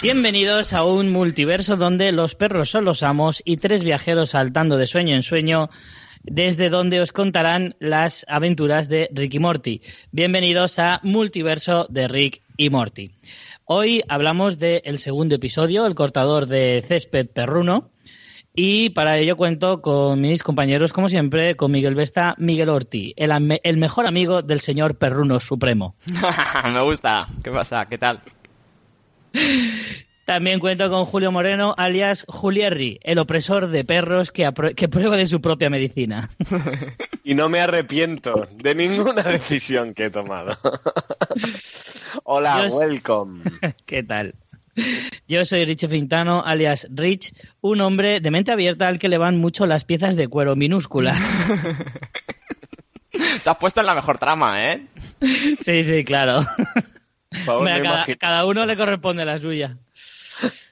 [0.00, 4.86] Bienvenidos a un multiverso donde los perros son los amos y tres viajeros saltando de
[4.86, 5.70] sueño en sueño,
[6.22, 9.82] desde donde os contarán las aventuras de Rick y Morty.
[10.12, 13.10] Bienvenidos a Multiverso de Rick y Morty.
[13.64, 17.90] Hoy hablamos del segundo episodio, el cortador de césped perruno.
[18.54, 23.76] Y para ello cuento con mis compañeros, como siempre, con Miguel Vesta, Miguel Orti, el,
[23.76, 25.96] mejor amigo del señor Perruno Supremo.
[26.72, 27.26] Me gusta.
[27.42, 27.86] ¿Qué pasa?
[27.86, 28.20] ¿Qué tal?
[30.28, 35.40] También cuento con Julio Moreno, alias Julierri, el opresor de perros que, prueba de su
[35.40, 36.28] propia medicina.
[37.24, 40.56] Y no me arrepiento de ninguna decisión que he tomado.
[42.24, 42.74] Hola, Dios.
[42.74, 43.42] welcome.
[43.86, 44.34] ¿Qué tal?
[45.26, 49.38] Yo soy Rich Fintano, alias Rich, un hombre de mente abierta al que le van
[49.38, 51.18] mucho las piezas de cuero minúsculas.
[53.10, 54.86] Te has puesto en la mejor trama, ¿eh?
[55.62, 56.46] Sí, sí, claro.
[57.30, 57.68] Por favor,
[58.18, 59.76] cada, uno le corresponde la suya.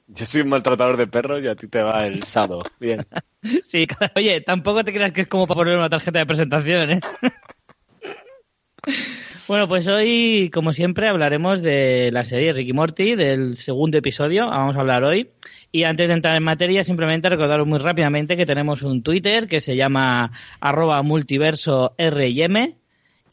[0.09, 2.63] Yo soy un maltratador de perros y a ti te va el sado.
[2.81, 3.07] Bien.
[3.63, 7.01] Sí, oye, tampoco te creas que es como para poner una tarjeta de presentación, ¿eh?
[9.49, 14.75] Bueno, pues hoy, como siempre, hablaremos de la serie Ricky Morty, del segundo episodio, vamos
[14.75, 15.31] a hablar hoy.
[15.71, 19.61] Y antes de entrar en materia, simplemente recordaros muy rápidamente que tenemos un Twitter que
[19.61, 22.77] se llama arroba multiverso RIM y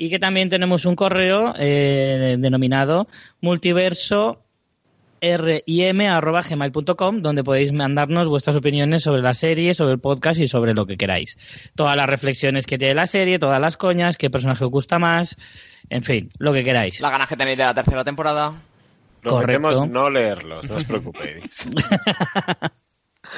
[0.10, 3.08] que también tenemos un correo eh, denominado
[3.42, 4.44] multiverso
[5.24, 10.86] rim.gmail.com donde podéis mandarnos vuestras opiniones sobre la serie, sobre el podcast y sobre lo
[10.86, 11.38] que queráis.
[11.76, 15.38] Todas las reflexiones que tiene la serie, todas las coñas, qué personaje os gusta más,
[15.90, 17.00] en fin, lo que queráis.
[17.00, 18.54] Las ganas que tenéis de la tercera temporada.
[19.22, 21.70] Prometemos no leerlos, no os preocupéis.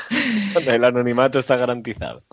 [0.66, 2.24] El anonimato está garantizado.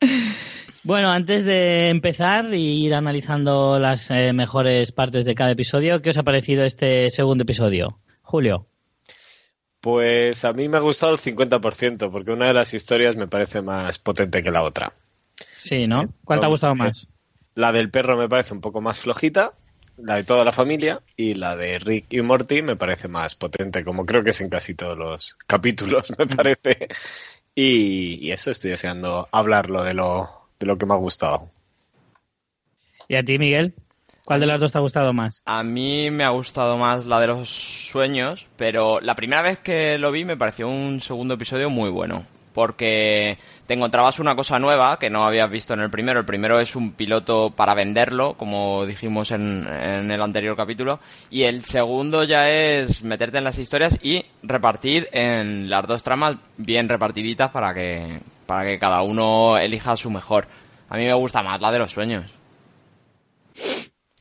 [0.84, 6.10] Bueno, antes de empezar y ir analizando las eh, mejores partes de cada episodio, ¿qué
[6.10, 8.00] os ha parecido este segundo episodio?
[8.20, 8.66] Julio.
[9.80, 13.62] Pues a mí me ha gustado el 50%, porque una de las historias me parece
[13.62, 14.92] más potente que la otra.
[15.56, 16.12] Sí, ¿no?
[16.22, 17.08] ¿Cuál te ha gustado más?
[17.54, 19.54] La del perro me parece un poco más flojita,
[19.96, 23.84] la de toda la familia, y la de Rick y Morty me parece más potente,
[23.84, 26.88] como creo que es en casi todos los capítulos, me parece.
[27.54, 31.50] Y, y eso estoy deseando hablarlo de lo, de lo que me ha gustado.
[33.06, 33.74] ¿Y a ti, Miguel?
[34.24, 35.42] ¿Cuál de las dos te ha gustado más?
[35.44, 39.98] A mí me ha gustado más la de los sueños, pero la primera vez que
[39.98, 42.24] lo vi me pareció un segundo episodio muy bueno.
[42.54, 43.36] Porque
[43.66, 46.20] te encontrabas una cosa nueva que no habías visto en el primero.
[46.20, 51.00] El primero es un piloto para venderlo, como dijimos en, en el anterior capítulo.
[51.30, 56.36] Y el segundo ya es meterte en las historias y repartir en las dos tramas
[56.56, 60.46] bien repartiditas para que, para que cada uno elija su mejor.
[60.88, 62.32] A mí me gusta más la de los sueños.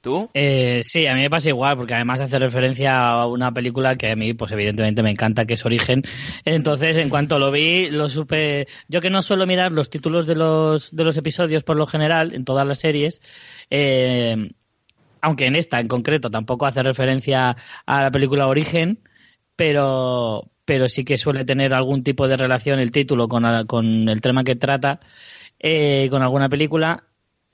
[0.02, 0.30] ¿Tú?
[0.34, 4.12] Eh, sí, a mí me pasa igual, porque además hace referencia a una película que
[4.12, 6.04] a mí, pues evidentemente me encanta, que es Origen.
[6.44, 8.68] Entonces, en cuanto lo vi, lo supe.
[8.90, 12.36] Yo que no suelo mirar los títulos de los, de los episodios por lo general,
[12.36, 13.22] en todas las series,
[13.70, 14.36] eh,
[15.22, 19.00] aunque en esta en concreto tampoco hace referencia a la película Origen,
[19.56, 23.46] pero, pero sí que suele tener algún tipo de relación el título con,
[24.10, 25.00] el tema que trata,
[25.60, 27.04] eh, con alguna película.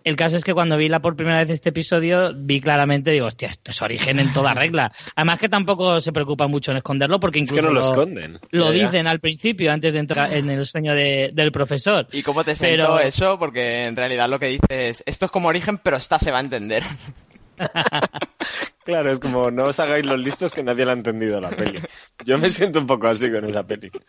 [0.02, 3.26] El caso es que cuando vi la por primera vez este episodio, vi claramente, digo,
[3.28, 4.94] hostia, esto es origen en toda regla.
[5.14, 7.86] Además que tampoco se preocupa mucho en esconderlo, porque Es incluso que no lo lo,
[7.86, 8.40] esconden.
[8.52, 8.86] lo Ya, ya.
[8.86, 12.08] dicen al principio, antes de entrar en el sueño de- del profesor.
[12.14, 13.38] ¿Y cómo te sentó Pero- eso?
[13.38, 16.42] Porque en realidad lo que dices, esto es como origen, pero esta se va a
[16.42, 16.82] entender.
[18.86, 21.80] Claro, es como no os hagáis los listos que nadie la ha entendido la peli.
[22.26, 23.92] Yo me siento un poco así con esa peli.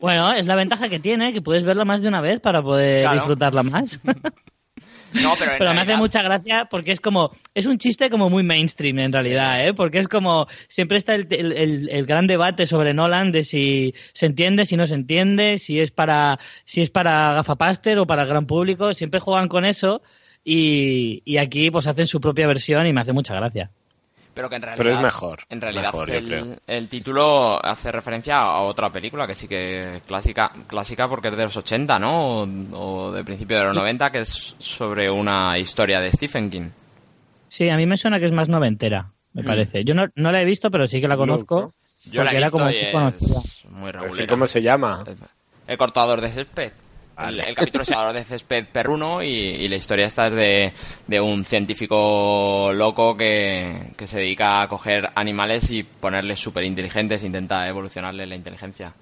[0.00, 3.02] Bueno, es la ventaja que tiene, que puedes verla más de una vez para poder
[3.02, 3.16] Claro.
[3.16, 4.00] disfrutarla más.
[5.12, 8.98] No, pero, me hace mucha gracia porque es como, es un chiste como muy mainstream
[8.98, 9.72] en realidad, ¿eh?
[9.72, 13.94] Porque es como, siempre está el, el- el- el gran debate sobre Nolan de si
[14.12, 18.22] se entiende, si no se entiende, si es para, si es para gafapaster o para
[18.22, 20.02] el gran público, siempre juegan con eso
[20.44, 23.70] y, y aquí pues hacen su propia versión y me hace mucha gracia.
[24.34, 24.84] Pero que en realidad.
[24.84, 29.34] Pero es mejor, En realidad, mejor, el, el título hace referencia a otra película que
[29.36, 32.40] sí que es clásica, clásica porque es de los 80, ¿no?
[32.42, 36.68] O, o de principio de los 90, que es sobre una historia de Stephen King.
[37.46, 39.46] Sí, a mí me suena que es más noventera, me Mm.
[39.46, 39.84] parece.
[39.84, 41.72] Yo no, no la he visto, pero sí que la conozco.
[42.10, 44.26] Yo la he era visto como y es muy regulera.
[44.26, 45.04] ¿Cómo se llama?
[45.68, 46.72] El cortador de césped.
[47.18, 50.72] El, el capítulo se llama de césped perruno y, y la historia esta es de,
[51.06, 57.22] de un científico loco que, que se dedica a coger animales y ponerles súper inteligentes,
[57.22, 58.92] intenta evolucionarles la inteligencia.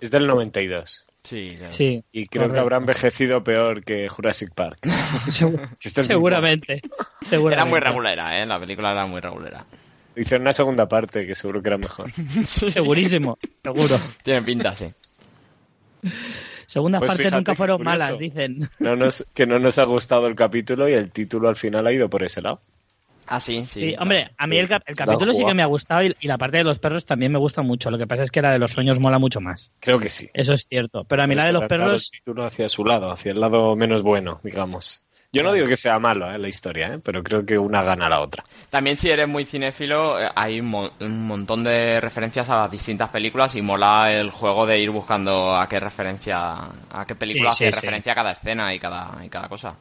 [0.00, 1.04] Es del 92.
[1.22, 1.72] Sí, claro.
[1.72, 2.04] Sí.
[2.12, 2.60] Y creo que correcto.
[2.60, 4.78] habrá envejecido peor que Jurassic Park.
[4.84, 6.82] Segu- Que esto es seguramente.
[7.22, 7.54] seguramente.
[7.62, 8.46] Era muy regulera, ¿eh?
[8.46, 9.64] La película era muy regulera.
[10.14, 12.10] Hicieron una segunda parte que seguro que era mejor.
[12.44, 13.98] Segurísimo, seguro.
[14.22, 14.86] Tiene pinta, sí.
[16.66, 17.98] Segundas Pues partes nunca fueron curioso.
[17.98, 18.68] malas, dicen.
[18.80, 21.92] No nos, que no nos ha gustado el capítulo y el título al final ha
[21.92, 22.60] ido por ese lado.
[23.28, 23.80] Ah, sí, sí.
[23.80, 24.02] Sí, claro.
[24.02, 26.58] hombre, a mí el, cap- capítulo sí que me ha gustado y, y la parte
[26.58, 27.90] de los perros también me gusta mucho.
[27.90, 29.72] Lo que pasa es que la de los sueños mola mucho más.
[29.80, 30.28] Creo que sí.
[30.32, 31.02] Eso es cierto.
[31.04, 33.74] Pero a mí la de los perros, El título hacia su lado, hacia el lado
[33.74, 35.05] menos bueno, digamos.
[35.32, 38.06] Yo no digo que sea malo eh, la historia, eh, pero creo que una gana
[38.06, 38.42] a la otra.
[38.70, 42.70] También si eres muy cinéfilo, eh, hay un, mo- un montón de referencias a las
[42.70, 46.38] distintas películas y mola el juego de ir buscando a qué referencia,
[46.90, 47.86] a qué película Sí, hace sí, sí.
[47.86, 49.76] referencia cada escena y cada, y cada cosa.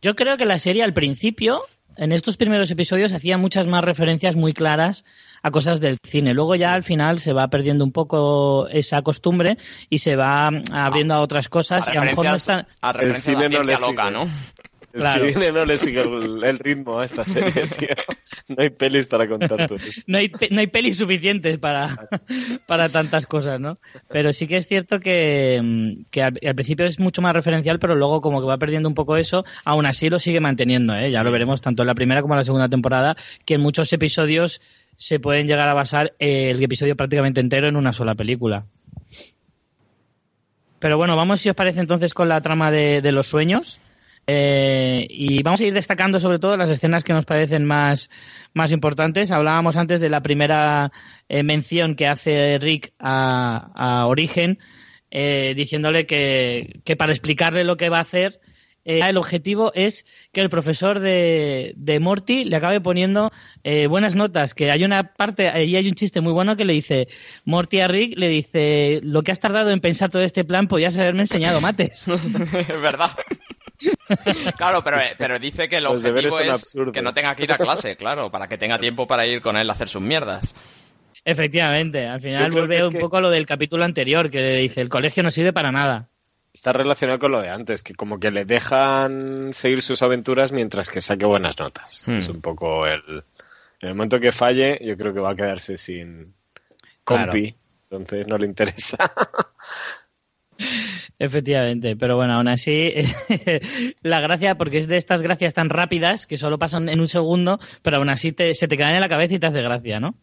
[0.00, 1.60] yo creo que la serie al principio,
[1.96, 5.04] en estos primeros episodios, hacía muchas más referencias muy claras
[5.42, 6.34] a cosas del cine.
[6.34, 9.58] Luego ya al final se va perdiendo un poco esa costumbre
[9.90, 12.76] y se va abriendo a otras cosas A y a lo mejor no referencias, está...
[12.80, 14.10] a referencias cine a la no le loca, sigue.
[14.12, 14.22] ¿no?
[14.92, 15.26] El Claro.
[15.26, 17.88] cine no le sigue el, el ritmo a esta serie, tío.
[18.48, 19.78] No hay pelis para contar todo.
[20.06, 21.96] no hay, no hay pelis suficientes para,
[22.66, 23.78] para tantas cosas, ¿no?
[24.10, 27.78] Pero sí que es cierto que, mm, que al, al principio es mucho más referencial,
[27.78, 31.10] pero luego como que va perdiendo un poco eso, aún así lo sigue manteniendo, ¿eh?
[31.10, 33.16] Ya lo veremos tanto en la primera como en la segunda temporada,
[33.46, 34.60] que en muchos episodios
[35.02, 38.66] se pueden llegar a basar el episodio prácticamente entero en una sola película.
[40.78, 43.80] Pero bueno, vamos si os parece entonces con la trama de, los sueños.
[44.28, 48.10] Eh, y vamos a ir destacando sobre todo las escenas que nos parecen más,
[48.54, 49.32] más importantes.
[49.32, 50.92] Hablábamos antes de la primera
[51.28, 54.60] eh, mención que hace Rick a, a Origen,
[55.10, 58.38] eh, diciéndole que, que para explicarle lo que va a hacer,
[58.84, 63.30] eh, el objetivo es que el profesor de, de Morty le acabe poniendo
[63.64, 64.54] eh, buenas notas.
[64.54, 67.08] Que hay una parte, ahí hay un chiste muy bueno que le dice
[67.44, 70.98] Morty a Rick, le dice, lo que has tardado en pensar todo este plan, podías
[70.98, 72.06] haberme enseñado mates.
[72.08, 73.10] es verdad.
[74.56, 76.92] claro, pero, pero dice que el Los objetivo es absurdos.
[76.94, 79.56] que no tenga que ir a clase, claro, para que tenga tiempo para ir con
[79.56, 80.54] él a hacer sus mierdas.
[81.24, 84.80] Efectivamente, al final vuelve un que- poco a lo del capítulo anterior, que le dice,
[84.80, 86.08] el colegio no sirve para nada.
[86.54, 90.88] Está relacionado con lo de antes, que como que le dejan seguir sus aventuras mientras
[90.90, 92.04] que saque buenas notas.
[92.06, 92.18] Hmm.
[92.18, 93.24] Es un poco el...
[93.80, 96.34] En el momento que falle, yo creo que va a quedarse sin
[97.02, 97.52] compi,
[97.90, 98.96] entonces no le interesa.
[101.18, 102.92] Efectivamente, pero bueno, aún así,
[104.02, 107.58] la gracia, porque es de estas gracias tan rápidas que solo pasan en un segundo,
[107.82, 110.14] pero aún así te- se te caen en la cabeza y te hace gracia, ¿no?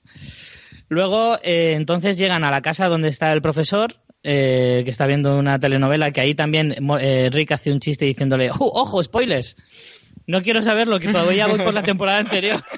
[0.88, 5.38] Luego, eh, entonces llegan a la casa donde está el profesor, eh, que está viendo
[5.38, 9.56] una telenovela, que ahí también mo- eh, Rick hace un chiste diciéndole, "Oh, ojo, spoilers!
[10.28, 12.60] No quiero saberlo, que todavía voy por la temporada anterior.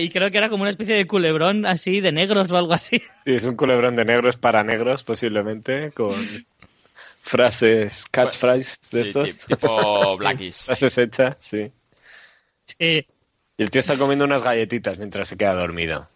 [0.00, 2.98] Y creo que era como una especie de culebrón así, de negros o algo así.
[3.24, 6.44] Sí, es un culebrón de negros para negros, posiblemente, con
[7.20, 9.46] frases, catchphrases de Sí, estos.
[9.46, 10.64] ti- tipo Blackies.
[10.64, 11.70] frases hechas, sí.
[12.66, 13.06] Sí,
[13.56, 16.08] Y el tío está comiendo unas galletitas mientras se queda dormido.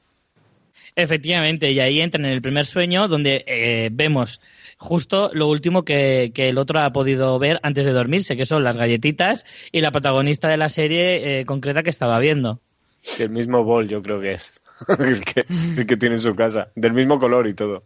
[0.97, 4.41] Efectivamente, y ahí entran en el primer sueño donde eh, vemos
[4.79, 8.65] justo lo último que, que el otro ha podido ver antes de dormirse, que son
[8.65, 12.61] las galletitas y la protagonista de la serie eh, concreta que estaba viendo.
[13.19, 14.61] El mismo bol, yo creo que es.
[14.99, 15.45] el, que,
[15.77, 16.69] el que tiene en su casa.
[16.75, 17.85] Del mismo color y todo.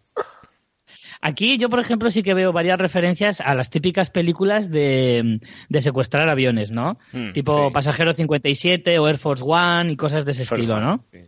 [1.21, 5.83] Aquí yo, por ejemplo, sí que veo varias referencias a las típicas películas de, de
[5.83, 6.99] secuestrar aviones, ¿no?
[7.13, 7.75] Hmm, tipo sí.
[7.75, 11.05] Pasajero 57 o Air Force One y cosas de ese estilo, ¿no?
[11.13, 11.19] Sí.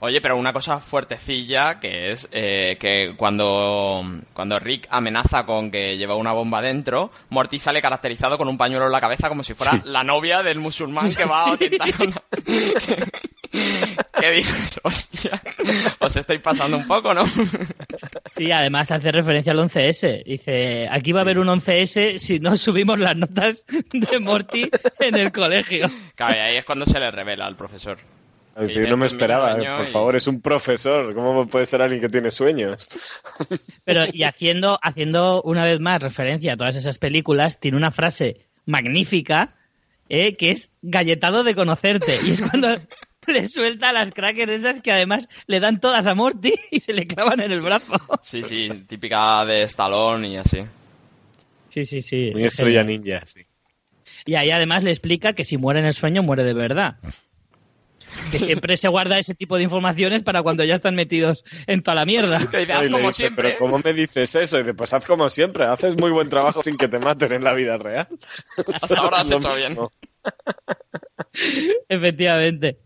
[0.00, 5.96] Oye, pero una cosa fuertecilla que es eh, que cuando, cuando Rick amenaza con que
[5.96, 9.54] lleva una bomba dentro, Morty sale caracterizado con un pañuelo en la cabeza como si
[9.54, 12.22] fuera la novia del musulmán que va a atentar contra...
[13.52, 14.80] ¿Qué dices?
[14.82, 15.40] Hostia,
[15.98, 17.24] os estáis pasando un poco, ¿no?
[18.34, 20.24] Sí, además hace referencia al 11S.
[20.24, 24.70] Dice, aquí va a haber un 11S si no subimos las notas de Morty
[25.00, 25.90] en el colegio.
[26.14, 27.98] Claro, y ahí es cuando se le revela al profesor.
[28.54, 31.14] Yo no me esperaba, eh, por y- favor, es un profesor.
[31.14, 32.88] ¿Cómo puede ser alguien que tiene sueños?
[33.84, 38.46] Pero, y haciendo, haciendo una vez más referencia a todas esas películas, tiene una frase
[38.66, 39.54] magnífica
[40.08, 42.18] eh, que es galletado de conocerte.
[42.24, 42.76] Y es cuando
[43.26, 47.06] le suelta las crackers esas que además le dan todas a Morty y se le
[47.06, 47.94] clavan en el brazo.
[48.22, 50.62] Sí, sí, típica de Stallone y así.
[51.70, 52.30] Sí, sí, sí.
[52.32, 53.46] Muy es estrella ninja, sí.
[54.26, 56.96] Y ahí además le explica que si muere en el sueño, muere de verdad.
[58.30, 61.94] Que siempre se guarda ese tipo de informaciones para cuando ya están metidos en toda
[61.96, 62.38] la mierda.
[62.50, 63.48] Que dice, "Haz Y le como dice, siempre.
[63.48, 64.56] Pero ¿cómo me dices eso?
[64.58, 67.44] Y dice, pues haz como siempre, haces muy buen trabajo sin que te maten en
[67.44, 68.08] la vida real.
[68.72, 69.76] Hasta ahora has hecho bien.
[71.88, 72.78] Efectivamente.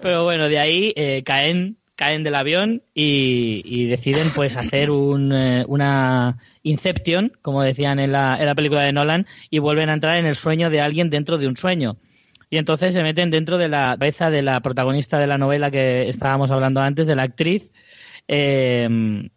[0.00, 5.32] Pero bueno, de ahí eh, caen, caen del avión y, y deciden pues hacer un,
[5.32, 9.94] eh, una Inception, como decían en la, en la película de Nolan, y vuelven a
[9.94, 11.96] entrar en el sueño de alguien dentro de un sueño.
[12.50, 16.08] Y entonces se meten dentro de la cabeza de la protagonista de la novela que
[16.08, 17.70] estábamos hablando antes, de la actriz,
[18.28, 19.28] eh,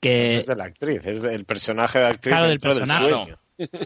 [0.00, 3.08] que Es de la actriz, es del personaje de actriz Claro, del personaje.
[3.10, 3.38] sueño.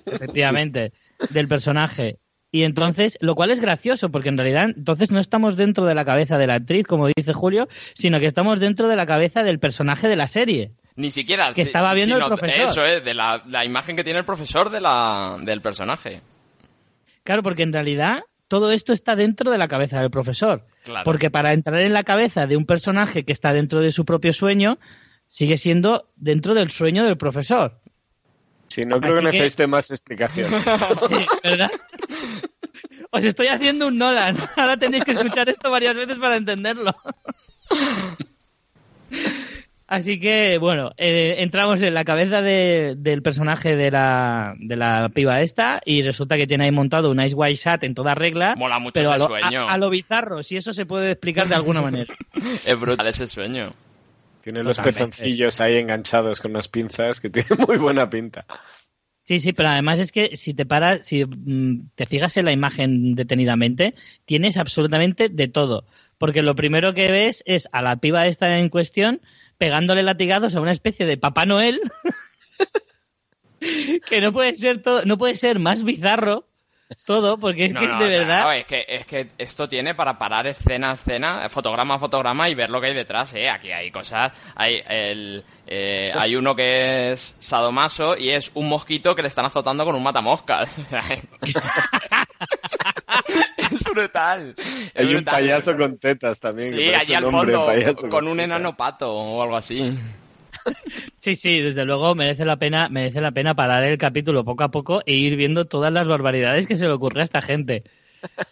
[0.07, 0.93] efectivamente,
[1.31, 2.19] del personaje.
[2.51, 6.05] Y entonces, lo cual es gracioso, porque en realidad entonces no estamos dentro de la
[6.05, 9.59] cabeza de la actriz, como dice Julio, sino que estamos dentro de la cabeza del
[9.59, 10.73] personaje de la serie.
[10.97, 11.49] Ni siquiera.
[11.55, 12.61] Que si- estaba viendo el profesor.
[12.61, 16.21] Eso es, de la, la imagen que tiene el profesor de la, del personaje.
[17.25, 18.21] Claro, porque en realidad
[18.53, 20.67] todo esto está dentro de la cabeza del profesor.
[20.85, 21.05] Claro.
[21.07, 24.35] Porque para entrar en la cabeza de un personaje que está dentro de su propio
[24.35, 24.79] sueño,
[25.27, 27.81] sigue siendo dentro del sueño del profesor.
[28.69, 30.63] Sí, no creo que que- necesite más explicaciones.
[31.09, 31.71] Sí, ¿verdad?
[33.11, 34.37] Os estoy haciendo un Nolan.
[34.55, 36.95] Ahora tenéis que escuchar esto varias veces para entenderlo.
[39.93, 45.11] Así que, bueno, eh, entramos en la cabeza de- del personaje de la, de la
[45.11, 48.55] piba esta y resulta que tiene ahí montado un Ice White Shot en toda regla.
[48.57, 49.69] Mola mucho pero ese a lo, sueño.
[49.69, 52.15] A, a lo bizarro, si eso se puede explicar de alguna manera.
[52.67, 53.75] Es brutal ese sueño.
[54.41, 58.47] Tiene los pezoncillos ahí enganchados con unas pinzas que tiene muy buena pinta.
[59.25, 62.53] Sí, sí, pero además es que si te paras, si mm, te fijas en la
[62.53, 63.95] imagen detenidamente,
[64.25, 65.85] tienes absolutamente de todo.
[66.17, 69.21] Porque lo primero que ves es a la piba esta en cuestión
[69.63, 71.81] pegándole latigazos a una especie de Papá Noel
[74.09, 76.49] que no puede ser todo, no puede ser más bizarro
[77.07, 78.57] todo, porque es No, que no, de verdad.
[78.57, 82.55] es, que, es que esto tiene para parar escena a escena, fotograma a fotograma y
[82.57, 83.49] ver lo que hay detrás, ¿eh?
[83.49, 84.33] Aquí hay cosas.
[84.57, 89.47] Hay, el, eh, hay uno que es sadomaso y es un mosquito que le están
[89.47, 90.77] azotando con un matamoscas.
[93.95, 94.55] brutal.
[94.95, 96.75] Hay un payaso con tetas también.
[96.75, 99.97] Sí, allí al fondo, payaso con un enano pato o algo así.
[101.21, 104.71] Sí, sí, desde luego merece la pena, merece la pena parar el capítulo poco a
[104.71, 107.85] poco e ir viendo todas las barbaridades que se le ocurre a esta gente.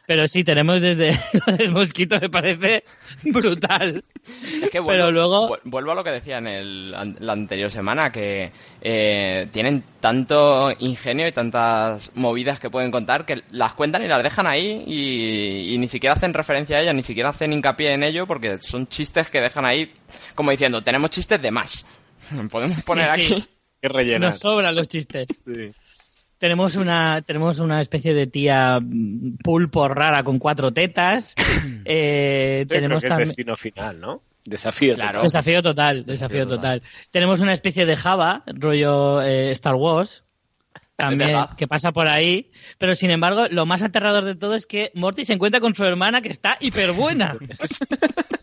[0.06, 2.84] Pero sí, tenemos desde lo del mosquito, me parece
[3.24, 4.02] brutal.
[4.62, 7.32] Es que vuelvo, Pero luego- vu- vuelvo a lo que decía en el, an- la
[7.32, 8.50] anterior semana, que
[8.80, 14.22] eh, tienen tanto ingenio y tantas movidas que pueden contar que las cuentan y las
[14.22, 18.02] dejan ahí y, y ni siquiera hacen referencia a ellas, ni siquiera hacen hincapié en
[18.02, 19.92] ello porque son chistes que dejan ahí
[20.34, 21.86] como diciendo, tenemos chistes de más.
[22.50, 23.32] Podemos poner Sí, sí.
[23.34, 23.44] aquí.
[23.82, 24.30] Que rellenar.
[24.32, 25.26] Nos sobran los chistes.
[25.46, 25.72] Sí.
[26.40, 31.34] Tenemos una, tenemos una especie de tía mm, pulpo rara con cuatro tetas.
[31.84, 34.22] Eh, creo tenemos que es también destino final, ¿no?
[34.44, 34.94] Desafío.
[34.94, 35.10] Claro.
[35.10, 35.22] total.
[35.22, 36.82] desafío total, desafío total.
[37.10, 40.24] Tenemos una especie de Java, rollo eh, Star Wars,
[40.94, 42.50] también que pasa por ahí.
[42.78, 45.84] Pero sin embargo, lo más aterrador de todo es que Morty se encuentra con su
[45.84, 47.36] hermana que está hiper buena.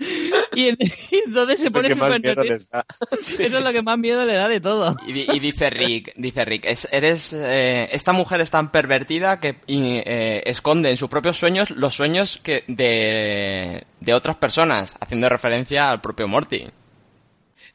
[0.54, 0.78] y, en-
[1.10, 2.66] y entonces se Es pone súper nervioso.
[3.20, 4.96] Eso es lo que más miedo le da de todo.
[5.06, 9.38] Y, di- y dice Rick, dice Rick, es, eres, eh, esta mujer es tan pervertida
[9.40, 14.96] que y, eh, esconde en sus propios sueños los sueños que de, de otras personas,
[15.00, 16.66] haciendo referencia al propio Morty.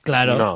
[0.02, 0.38] Claro.
[0.38, 0.56] No.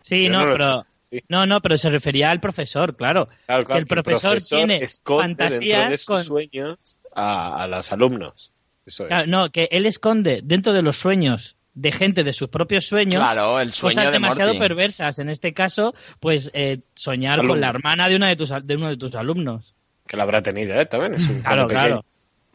[0.00, 1.20] Sí, Yo no, pero sí.
[1.28, 3.28] no, no, pero se refería al profesor, claro.
[3.46, 7.92] Claro, Que el profesor, tiene esconde dentro de fantasías sus con sueños a, a los
[7.92, 8.52] alumnos.
[8.88, 9.08] Eso es.
[9.08, 13.22] Claro, no, que él esconde dentro de los sueños de gente de sus propios sueños
[13.22, 14.58] Claro, el sueño cosas de demasiado Morty.
[14.68, 15.18] perversas.
[15.20, 18.74] En este caso, pues eh, soñar con la hermana de una de tus al- de
[18.74, 19.74] uno de tus alumnos.
[20.06, 20.86] Que la habrá tenido, ¿eh?
[20.86, 22.04] También es un Claro, claro.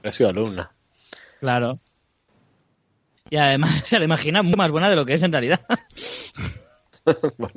[0.03, 0.71] Ha sido alumna.
[1.39, 1.79] Claro.
[3.29, 5.61] Y además se la imagina muy más buena de lo que es en realidad.
[7.37, 7.53] Bueno.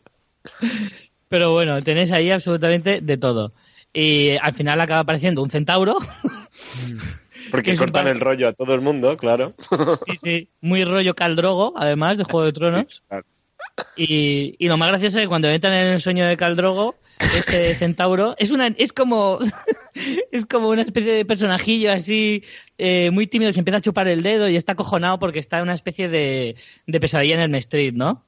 [1.28, 3.52] Pero bueno, tenéis ahí absolutamente de todo.
[3.92, 5.96] Y al final acaba apareciendo un centauro
[7.50, 9.54] Porque cortan el rollo a todo el mundo, claro.
[10.06, 13.02] Sí, sí, muy rollo Caldrogo, además, de Juego de Tronos.
[13.08, 13.24] claro.
[13.96, 17.74] Y, y lo más gracioso es que cuando entran en el sueño de Caldrogo, este
[17.76, 19.38] centauro es una es como
[20.32, 22.42] es como una especie de personajillo así
[22.78, 25.64] eh, muy tímido, se empieza a chupar el dedo y está acojonado porque está en
[25.64, 28.25] una especie de, de pesadilla en el Street, ¿no?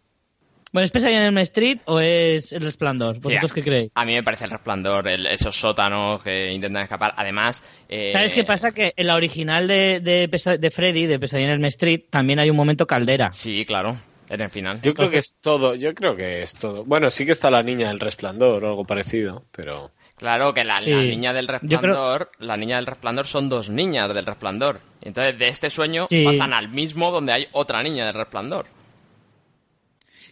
[0.73, 3.19] Bueno, ¿es pesadilla en el Street o es el resplandor?
[3.21, 3.91] ¿Vosotros Sí, qué creéis?
[3.95, 7.15] A mí me parece el resplandor, el- esos sótanos que intentan escapar.
[7.17, 8.73] Además, eh, ¿Sabes qué pasa?
[8.73, 12.39] Que en la original de, de, Pesa- de Freddy, de Pesadilla en el Street, también
[12.39, 13.31] hay un momento caldera.
[13.33, 13.97] Sí, claro,
[14.29, 14.83] en el final.
[14.83, 16.85] Yo creo que es todo, yo creo que es todo.
[16.85, 19.91] Bueno, sí que está la niña del resplandor o algo parecido, pero...
[20.17, 20.91] Claro que la, Sí.
[20.91, 24.81] la niña del creo- resplandor, la niña del resplandor son dos niñas del resplandor.
[25.01, 26.25] Entonces, de este sueño Sí.
[26.25, 28.67] pasan al mismo donde hay otra niña del resplandor.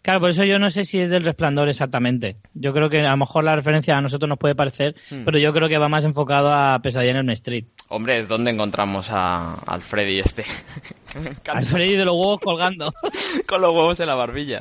[0.07, 2.37] Claro, por eso yo no sé si es del resplandor exactamente.
[2.55, 5.25] Yo creo que a lo mejor la referencia a nosotros nos puede parecer, Hmm.
[5.25, 7.65] pero yo creo que va más enfocado a Pesadilla en el Street.
[7.89, 10.45] Hombre, es donde encontramos a, al Freddy este.
[11.53, 12.95] Al Freddy de los huevos colgando.
[13.49, 14.61] Con los huevos en la barbilla.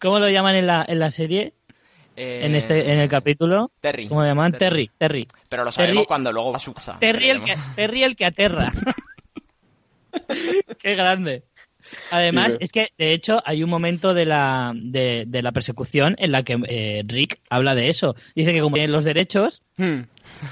[0.00, 1.52] ¿Cómo lo llaman en la, en la serie?
[2.16, 3.70] Eh, En este en el capítulo.
[3.82, 4.08] Terry.
[4.08, 4.52] ¿Cómo lo llaman?
[4.52, 4.90] Terry.
[4.96, 5.28] Terry.
[5.48, 6.98] Pero lo sabemos Terry- cuando luego va a su casa.
[6.98, 7.54] Terry el que.
[7.76, 8.72] Terry el que aterra.
[10.78, 11.44] Qué grande.
[12.10, 16.32] Además, es que de hecho hay un momento de la, de, de la persecución en
[16.32, 18.14] la que eh, Rick habla de eso.
[18.34, 20.00] Dice que como tienen los derechos, Hmm.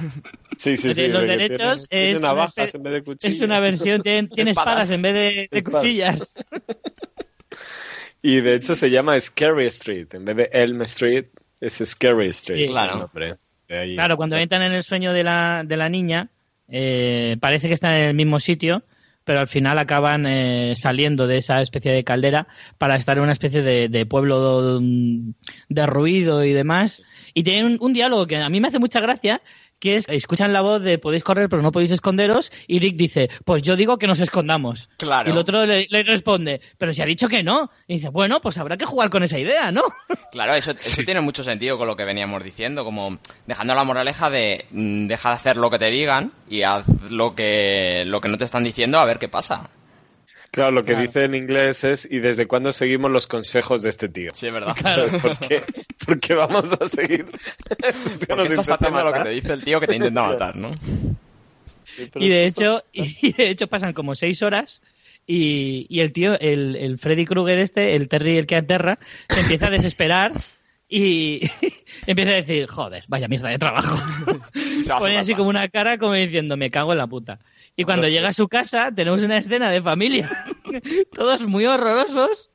[0.57, 1.09] Sí, sí, De sí.
[1.09, 3.35] los derechos es una navajas espe- en vez de cuchillos.
[3.35, 6.35] es una versión, tiene, tiene espadas en vez de, cuchillas.
[8.23, 10.09] Y de hecho se llama Scary Street.
[10.15, 11.27] En vez de Elm Street,
[11.61, 12.67] es Scary Street.
[12.67, 12.73] Sí.
[12.73, 13.11] Claro.
[13.69, 13.95] ahí.
[13.95, 16.29] Claro, cuando entran en el sueño de la, de la niña,
[16.69, 18.83] eh, parece que están en el mismo sitio,
[19.27, 22.47] pero al final acaban eh, saliendo de esa especie de caldera
[22.79, 25.33] para estar en una especie de, de pueblo mm,
[25.69, 27.03] derruido y demás.
[27.35, 29.43] Y tienen un, un diálogo que a mí me hace mucha gracia,
[29.79, 33.31] que es, escuchan la voz de podéis correr pero no podéis esconderos, y Rick dice,
[33.45, 34.89] pues yo digo que nos escondamos.
[34.99, 35.29] Claro.
[35.29, 37.71] Y el otro le, le responde, pero si ha dicho que no.
[37.87, 39.83] Y dice, bueno, pues habrá que jugar con esa idea, ¿no?
[40.33, 44.29] Claro, eso, eso tiene mucho sentido con lo que veníamos diciendo, como dejando la moraleja
[44.29, 48.29] de mm, deja de hacer lo que te digan y haz lo que, lo que
[48.29, 49.71] no te están diciendo a ver qué pasa.
[50.57, 51.03] Claro, lo que Claro.
[51.03, 54.31] dice en inglés es ¿y desde cuándo seguimos los consejos de este tío?
[54.35, 54.75] Sí, es verdad.
[54.83, 55.63] ¿Sabes ¿Por qué?
[56.05, 57.27] ¿Por qué vamos a seguir?
[58.27, 60.73] ¿Por qué estás haciendo lo que te dice el tío que te intenta matar, no?
[62.15, 64.83] Y de hecho, y de hecho pasan como seis horas
[65.27, 68.97] y, y el tío, el, el Freddy Krueger este, el Terry el que aterra,
[69.29, 70.33] se empieza a desesperar
[70.89, 71.41] y
[72.07, 73.97] empieza a decir, joder, vaya mierda de trabajo.
[74.99, 77.41] Pone así como una cara como diciendo, me cago en la puta.
[77.77, 80.47] Y cuando llega a su casa tenemos una escena de familia,
[81.15, 82.51] todos muy horrorosos,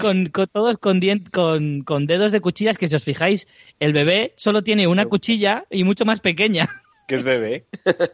[0.00, 3.46] con, con- todos con, dien- con, con dedos de cuchillas que si os fijáis,
[3.80, 6.68] el bebé solo tiene una cuchilla y mucho más pequeña.
[7.06, 7.66] Que es bebé.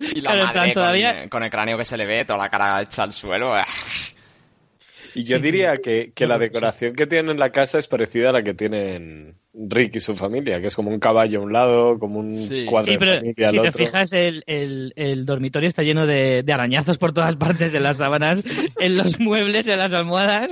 [0.00, 2.38] Y la Claro, madre plan, con, todavía- con el cráneo que se le ve, toda
[2.40, 3.52] la cara hecha al suelo.
[5.14, 8.32] Y yo diría que, que la decoración que tiene en la casa es parecida a
[8.32, 11.98] la que tienen Rick y su familia, que es como un caballo a un lado,
[11.98, 12.64] como un Sí.
[12.64, 13.84] cuadro Sí, de pero familia si al te otro.
[13.86, 17.98] fijas, el, el- el dormitorio está lleno de, de arañazos por todas partes, en las
[17.98, 18.42] sábanas,
[18.80, 20.50] en los muebles, en las almohadas.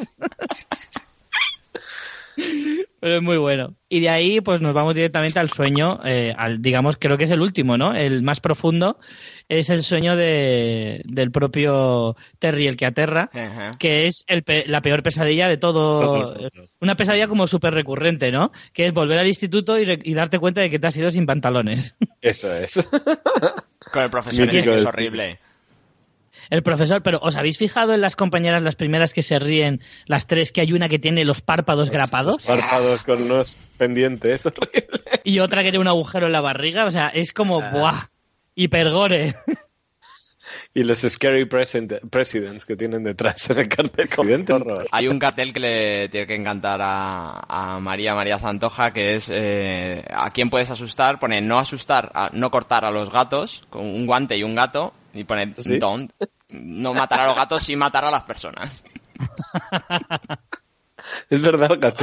[2.35, 3.75] Pero es muy bueno.
[3.89, 7.31] Y de ahí, pues nos vamos directamente al sueño, eh, al, digamos, creo que es
[7.31, 7.95] el último, ¿no?
[7.95, 8.99] El más profundo
[9.59, 13.71] es el sueño de, del propio Terry, el que aterra, Ajá.
[13.79, 16.37] que es el pe- la peor pesadilla de todo.
[16.81, 18.51] Una pesadilla como súper recurrente, ¿no?
[18.73, 21.11] Que es volver al instituto y, re- y darte cuenta de que te has ido
[21.11, 21.95] sin pantalones.
[22.23, 22.89] Eso es.
[23.93, 25.39] Con el profesor es del horrible.
[26.51, 30.27] El profesor, pero ¿os habéis fijado en las compañeras, las primeras que se ríen, las
[30.27, 34.45] tres, que hay una que tiene los párpados grapados Los párpados con unos pendientes.
[34.47, 34.89] horrible.
[35.25, 36.85] y otra que tiene un agujero en la barriga?
[36.85, 37.71] O sea, es como, Ah.
[37.73, 38.01] ¡buah!
[38.55, 39.35] Hipergore.
[40.75, 44.09] Y los scary present- presidents que tienen detrás en el cartel.
[44.91, 49.31] Hay un cartel que le tiene que encantar a, a María María Santoja, que es
[49.33, 51.19] eh, ¿a quién puedes asustar?
[51.19, 54.93] Pone no asustar, a- no cortar a los gatos, con un guante y un gato,
[55.15, 55.79] y pone ¿Sí?
[55.79, 56.11] don't,
[56.51, 58.85] no matar a los gatos, sí matar a las personas.
[61.31, 61.95] Es verdad.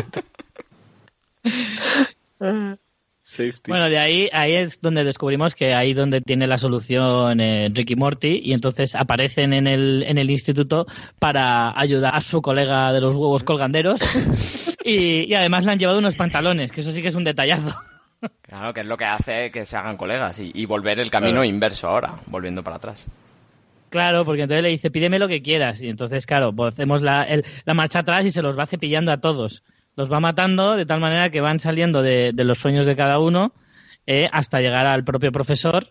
[3.30, 3.70] Safety.
[3.72, 7.96] Bueno, de ahí, ahí es donde descubrimos que ahí donde tiene la solución eh, Ricky
[7.96, 10.88] Morty y entonces aparecen en el, en el instituto
[11.20, 14.00] para ayudar a su colega de los huevos colganderos
[14.84, 17.78] y, y además le han llevado unos pantalones, que eso sí que es un detallazo.
[18.42, 21.32] Claro, que es lo que hace que se hagan colegas y, y volver el camino
[21.34, 21.44] Claro.
[21.46, 23.08] inverso ahora, volviendo para atrás.
[23.90, 25.82] Claro, porque entonces le dice, pídeme lo que quieras.
[25.82, 29.12] Y entonces, claro, pues hacemos la, el- la marcha atrás y se los va cepillando
[29.12, 29.64] a todos.
[29.96, 33.20] Los va matando de tal manera que van saliendo de, de los sueños de cada
[33.20, 33.54] uno
[34.08, 35.88] eh, hasta llegar al propio profesor,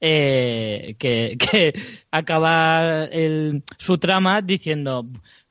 [0.00, 1.74] eh, que, que
[2.10, 5.06] acaba el, su trama diciendo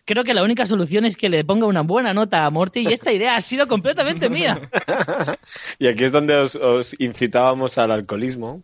[0.06, 2.94] creo que la única solución es que le ponga una buena nota a Morty y
[2.94, 4.70] esta idea ha sido completamente mía.
[5.80, 8.64] y aquí es donde os, os incitábamos al alcoholismo,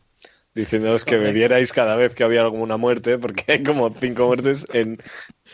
[0.55, 4.97] diciéndoos que bebierais cada vez que había alguna muerte, porque hay como cinco muertes en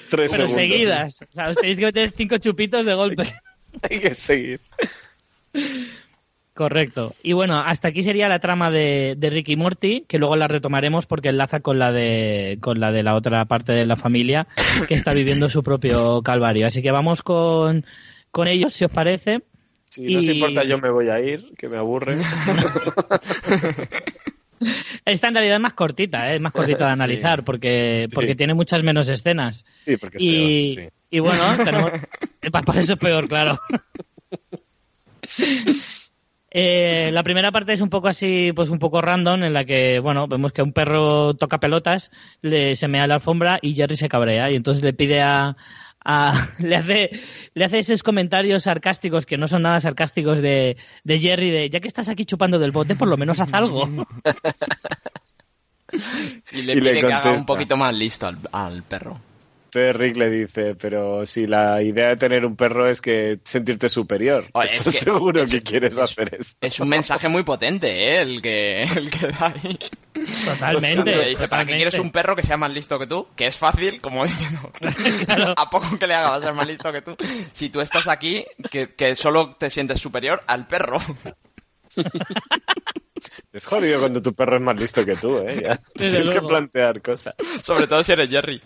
[0.10, 0.54] tres Pero segundos.
[0.54, 1.20] seguidas.
[1.22, 3.24] O sea, os tenéis que meter cinco chupitos de golpe.
[3.90, 4.60] Hay que seguir.
[6.54, 7.16] Correcto.
[7.24, 11.08] Y bueno, hasta aquí sería la trama de, de Ricky Morty, que luego la retomaremos
[11.08, 14.46] porque enlaza con la de con la de la otra parte de la familia
[14.88, 16.68] que está viviendo su propio calvario.
[16.68, 17.86] Así que vamos con,
[18.30, 19.42] con ellos, si os parece.
[19.90, 22.18] Si no os importa, yo me voy a ir, que me aburre.
[25.06, 26.36] Esta en realidad es más cortita, ¿eh?
[26.36, 28.36] es más cortita de analizar porque, porque Sí.
[28.36, 29.66] tiene muchas menos escenas.
[29.86, 30.94] Sí, porque es y, peor, sí.
[31.16, 31.92] Y bueno, tenemos...
[32.66, 33.60] por eso es peor, claro.
[36.56, 40.00] Eh, la primera parte es un poco así, pues un poco random, en la que,
[40.00, 44.10] bueno, vemos que un perro toca pelotas, le, se mea la alfombra y Jerry se
[44.10, 45.56] cabrea y entonces le pide a,
[46.04, 47.10] a- le hace
[47.54, 51.80] le hace esos comentarios sarcásticos que no son nada sarcásticos de, de Jerry de ya
[51.80, 53.88] que estás aquí chupando del bote por lo menos haz algo
[56.52, 59.20] Y le Y le pide que haga un poquito más listo al, al perro.
[59.76, 63.90] Entonces Rick le dice, pero si la idea de tener un perro es que sentirte
[63.90, 66.56] superior, Oye, es ¿estás que- seguro es- que quieres es- hacer eso?
[66.62, 68.22] Es un mensaje muy potente, ¿eh?
[68.22, 69.80] El que, el que da ahí.
[70.46, 73.28] totalmente, Le dice, ¿para qué quieres un perro que sea más listo que tú?
[73.36, 74.72] Que es fácil, como diciendo,
[75.58, 77.16] a poco que le haga va a ser más listo que tú.
[77.52, 80.98] Si tú estás aquí, que, que solo te sientes superior al perro.
[83.52, 85.62] Es jodido cuando tu perro es más listo que tú, ¿eh?
[85.64, 85.80] Ya.
[85.96, 87.34] Tienes que plantear cosas.
[87.64, 88.62] Sobre todo si eres Jerry.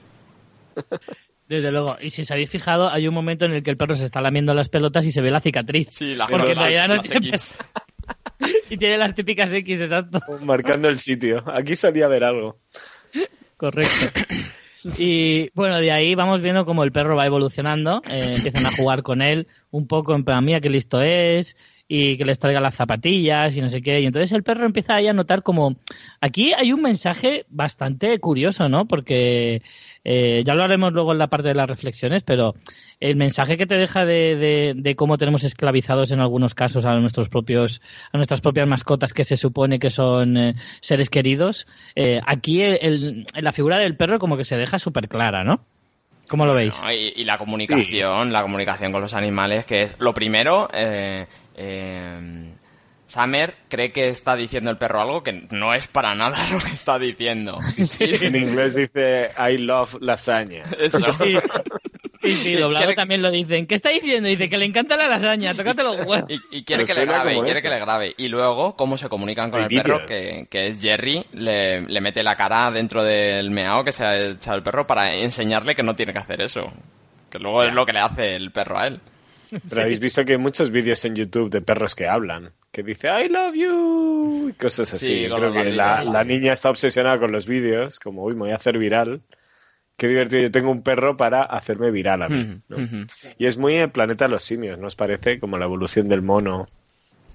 [1.47, 1.97] Desde luego.
[2.01, 4.19] Y si os habéis fijado, hay un momento en el que el perro se está
[4.21, 5.87] lamiendo las pelotas y se ve la cicatriz.
[5.91, 7.55] Sí, la Porque en realidad no X.
[8.69, 10.19] Y tiene las típicas X, exacto.
[10.41, 11.43] Marcando el sitio.
[11.47, 12.57] Aquí solía ver algo.
[13.55, 14.19] Correcto.
[14.97, 18.01] Y bueno, de ahí vamos viendo cómo el perro va evolucionando.
[18.09, 21.57] eh, empiezan a jugar con él un poco en plan, mira qué listo es
[21.87, 24.01] y que les traiga las zapatillas y no sé qué.
[24.01, 25.75] Y entonces el perro empieza ahí a notar como...
[26.21, 28.85] Aquí hay un mensaje bastante curioso, ¿no?
[28.87, 29.61] Porque
[30.03, 32.55] eh, ya lo haremos luego en la parte de las reflexiones, pero
[32.99, 36.95] el mensaje que te deja de, de- de cómo tenemos esclavizados en algunos casos a
[36.99, 42.19] nuestros propios a nuestras propias mascotas que se supone que son eh, seres queridos eh,
[42.25, 42.63] aquí
[43.35, 45.63] la figura del perro como que se deja súper clara ¿no?
[46.27, 46.73] ¿Cómo lo veis?
[46.81, 46.91] ¿no?
[46.91, 50.69] Y, y la comunicación, la comunicación con los animales, que es lo primero.
[50.73, 52.53] Eh, eh,
[53.07, 56.71] Summer cree que está diciendo el perro algo que no es para nada lo que
[56.71, 57.57] está diciendo.
[57.99, 60.65] En inglés dice I love lasaña.
[60.77, 60.99] Eso.
[61.13, 61.35] Sí,
[62.31, 64.27] sí, sí, doblado Quiere- también lo dicen ¿qué está diciendo?
[64.29, 67.05] dice que le encanta la lasaña tócate los huevos Y, y quiere Pero que le
[67.05, 67.61] grabe, y quiere eso.
[67.61, 68.13] que le grabe.
[68.17, 72.01] Y luego, cómo se comunican con Hay el perro, que, que es Jerry, le, le
[72.01, 75.83] mete la cara dentro del meao que se ha echado el perro para enseñarle que
[75.83, 76.71] no tiene que hacer eso.
[77.29, 78.99] Que luego es lo que le hace el perro a él.
[79.69, 82.51] Pero habéis visto que hay muchos vídeos en YouTube de perros que hablan.
[82.71, 85.07] Que dice I love you y cosas así.
[85.23, 87.97] Sí, Creo que la, la niña está obsesionada con los vídeos.
[87.99, 89.21] Como, uy, me voy a hacer viral.
[89.97, 92.61] Qué divertido, yo tengo un perro para hacerme viral a mí.
[92.69, 92.77] ¿no?
[93.39, 95.39] Y es muy el planeta de los simios, ¿no os parece?
[95.39, 96.67] Como la evolución del mono.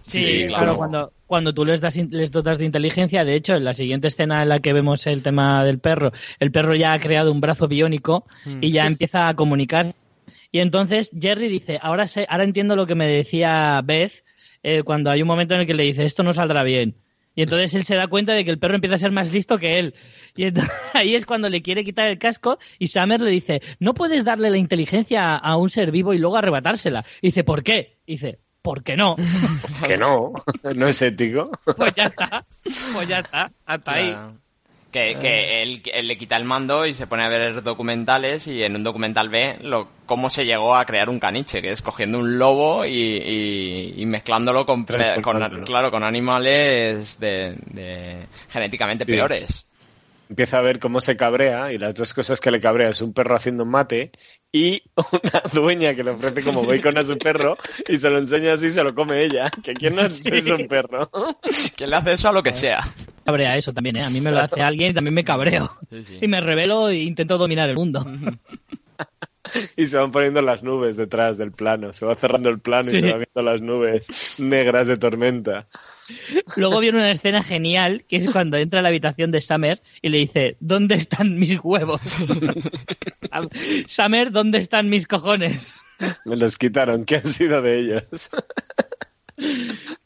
[0.01, 3.65] Sí, Sí, claro, cuando, cuando tú les, das, les dotas de inteligencia, de hecho, en
[3.65, 7.01] la siguiente escena en la que vemos el tema del perro, el perro ya ha
[7.01, 8.27] creado un brazo biónico
[8.61, 9.95] y ya empieza a comunicar.
[10.53, 14.25] Y entonces Jerry dice, ahora, sé, ahora entiendo lo que me decía Beth
[14.63, 16.95] eh, cuando hay un momento en el que le dice, esto no saldrá bien.
[17.35, 19.59] Y entonces él se da cuenta de que el perro empieza a ser más listo
[19.59, 19.95] que él.
[20.37, 23.95] Y entonces, ahí es cuando le quiere quitar el casco y Summer le dice, no
[23.95, 27.05] puedes darle la inteligencia a un ser vivo y luego arrebatársela.
[27.21, 27.99] Y dice, ¿por qué?
[28.07, 29.17] Y dice, ¿por qué no?
[29.87, 30.33] Que no,
[30.77, 31.51] no es ético.
[31.77, 32.45] Pues ya está.
[32.93, 33.51] Pues ya está.
[33.67, 34.17] Hasta ahí.
[34.93, 38.63] Que, que él, él le quita el mando y se pone a ver documentales y
[38.63, 42.19] en un documental ve lo, cómo se llegó a crear un caniche, que es cogiendo
[42.19, 44.85] un lobo y, y- y mezclándolo con,
[45.65, 49.11] claro, con animales de, de genéticamente Sí.
[49.13, 49.67] peores.
[50.29, 53.13] Empieza a ver cómo se cabrea y las dos cosas que le cabrea es un
[53.15, 54.13] perro haciendo un mate
[54.53, 57.57] y una dueña que le ofrece como bacon a su perro
[57.89, 59.51] y se lo enseña así y se lo come ella.
[59.63, 61.11] Que quién no es es un perro.
[61.77, 62.83] Que le hace eso a lo que sea.
[63.25, 64.03] Cabrea eso también, ¿eh?
[64.03, 65.71] A mí me lo hace alguien y también me cabreo.
[65.91, 66.19] Sí, sí.
[66.21, 68.05] Y me revelo e intento dominar el mundo.
[69.77, 71.93] Y se van poniendo las nubes detrás del plano.
[71.93, 75.67] Se va cerrando el plano y se van viendo las nubes negras de tormenta.
[76.57, 80.09] Luego viene una escena genial, que es cuando entra a la habitación de Summer y
[80.09, 82.01] le dice, ¿dónde están mis huevos?
[83.87, 85.81] Summer, ¿dónde están mis cojones?
[86.25, 87.05] Me los quitaron.
[87.05, 88.31] ¿Qué ha sido de ellos?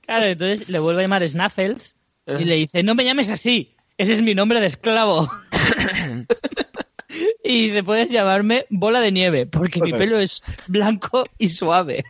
[0.02, 3.74] Claro, entonces le vuelve a llamar Snaffles y le dice, no me llames así.
[3.96, 5.30] ese es mi nombre de esclavo.
[7.44, 12.04] y te puedes llamarme bola de nieve, porque mi pelo es blanco y suave.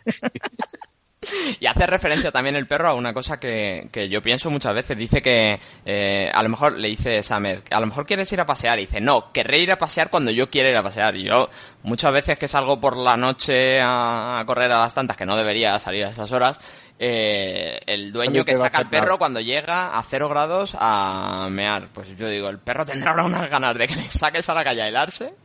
[1.59, 4.97] Y hace referencia también el perro a una cosa que, que yo pienso muchas veces.
[4.97, 8.45] Dice que eh, a lo mejor le dice Samer, a lo mejor quieres ir a
[8.45, 8.79] pasear.
[8.79, 11.15] Y dice, no, querré ir a pasear cuando yo quiera ir a pasear.
[11.15, 11.49] Y yo
[11.83, 15.35] muchas veces que salgo por la noche a, a correr a las tantas, que no
[15.35, 16.59] debería salir a esas horas,
[16.99, 21.89] eh, el dueño que saca al perro cuando llega a cero grados a mear.
[21.93, 24.63] Pues yo digo, el perro tendrá ahora unas ganas de que le saques a la
[24.63, 25.35] calle a helarse.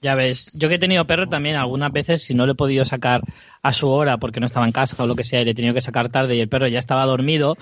[0.00, 2.84] Ya ves, yo que he tenido perro también, algunas veces, si no le he podido
[2.84, 3.20] sacar
[3.62, 5.54] a su hora porque no estaba en casa o lo que sea, y le he
[5.54, 7.56] tenido que sacar tarde y el perro ya estaba dormido,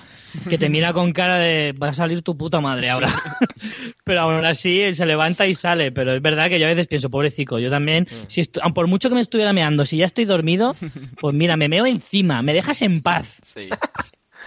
[0.49, 3.07] que te mira con cara de va a salir tu puta madre ahora.
[4.03, 5.91] pero aún así él se levanta y sale.
[5.91, 8.87] Pero es verdad que yo a veces pienso, pobrecito, yo también, si estu- aun por
[8.87, 10.75] mucho que me estuviera meando, si ya estoy dormido,
[11.19, 13.35] pues mira, me meo encima, me dejas en paz.
[13.43, 13.69] Sí.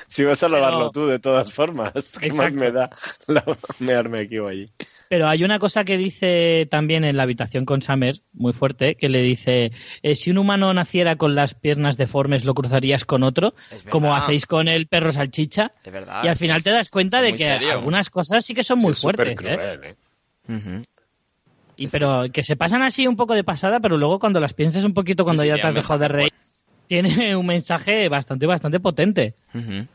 [0.07, 1.93] Si vas a lavarlo Pero- tú, de todas formas.
[2.21, 2.91] ¿Qué más me da
[3.27, 3.45] la-
[3.81, 4.67] mearme aquí o allí?
[5.11, 9.09] Pero hay una cosa que dice también en la habitación con Summer, muy fuerte, que
[9.09, 9.73] le dice,
[10.05, 13.55] eh, si un humano naciera con las piernas deformes, ¿lo cruzarías con otro?
[13.89, 15.73] Como hacéis con el perro salchicha.
[15.83, 16.23] Es verdad.
[16.23, 17.73] Y al final te das cuenta de que serio.
[17.73, 19.55] algunas cosas sí que son muy Sí, es súper fuertes, ¿eh?
[19.57, 19.97] cruel, ¿eh?
[20.49, 20.85] Ujú.
[21.77, 24.85] Y pero que se pasan así un poco de pasada, pero luego cuando las piensas
[24.85, 26.33] un poquito cuando sí, ya te has dejado de reír,
[26.87, 29.35] tiene un mensaje bastante, bastante potente.
[29.55, 29.89] Ujú.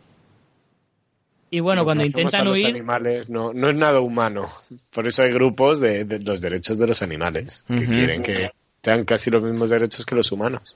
[1.55, 4.49] Y bueno, Si cuando intentan a los huir, animales, no, no es nada humano.
[4.91, 7.91] Por eso hay grupos de, de los derechos de los animales que Ujú.
[7.93, 8.49] quieren que
[8.81, 10.75] tengan casi los mismos derechos que los humanos.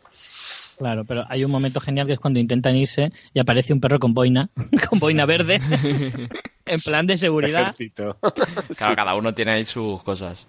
[0.77, 3.99] claro, pero hay un momento genial que es cuando intentan irse y aparece un perro
[3.99, 4.49] con boina,
[4.89, 5.59] con boina verde,
[6.65, 7.63] en plan de seguridad.
[7.63, 8.17] Ejército.
[8.77, 10.47] Claro, cada uno tiene ahí sus cosas.